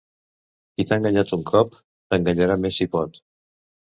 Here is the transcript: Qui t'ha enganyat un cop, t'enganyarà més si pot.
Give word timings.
Qui 0.77 0.85
t'ha 0.91 0.97
enganyat 1.01 1.33
un 1.37 1.43
cop, 1.49 1.77
t'enganyarà 2.13 2.57
més 2.65 2.81
si 2.81 2.89
pot. 2.97 3.21